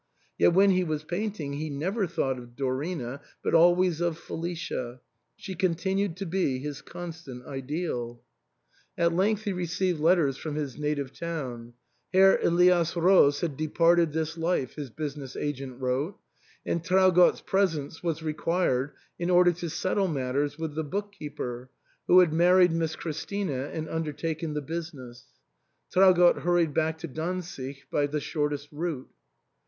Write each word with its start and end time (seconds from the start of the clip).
Yet 0.35 0.53
when 0.53 0.71
he 0.71 0.83
was 0.83 1.03
painting 1.03 1.53
he 1.53 1.69
never 1.69 2.07
thought 2.07 2.39
of 2.39 2.55
Dorina, 2.55 3.19
but 3.43 3.53
always 3.53 4.01
of 4.01 4.17
Felicia; 4.17 4.99
she 5.35 5.53
continued 5.53 6.17
to 6.17 6.25
be 6.25 6.57
his 6.57 6.81
constant 6.81 7.45
ideal. 7.45 8.19
356 8.95 8.97
ARTHUR'S 8.97 8.97
HALL. 8.97 9.05
At 9.05 9.15
length 9.15 9.43
he 9.43 9.53
received 9.53 9.99
letters 9.99 10.37
from 10.37 10.55
his 10.55 10.79
native 10.79 11.13
town* 11.13 11.73
Herr 12.11 12.39
Elias 12.41 12.95
Roos 12.95 13.41
had 13.41 13.55
departed 13.55 14.11
this 14.11 14.39
life, 14.39 14.73
his 14.73 14.89
business 14.89 15.35
agent 15.35 15.79
wrote, 15.79 16.17
and 16.65 16.83
Traugott's 16.83 17.41
presence 17.41 18.01
was 18.01 18.23
required 18.23 18.93
in 19.19 19.29
order 19.29 19.51
to 19.51 19.69
settle 19.69 20.07
matters 20.07 20.57
with 20.57 20.73
the 20.73 20.83
book 20.83 21.11
keeper, 21.11 21.69
who 22.07 22.21
had 22.21 22.33
married 22.33 22.71
Miss 22.71 22.95
Christina 22.95 23.69
and 23.71 23.87
undertaken 23.87 24.55
the 24.55 24.63
business. 24.63 25.25
Traugott 25.93 26.37
hurried 26.39 26.73
back 26.73 26.97
to 26.97 27.07
Dantzic 27.07 27.87
by 27.91 28.07
the 28.07 28.19
shortest 28.19 28.67
route. 28.71 29.07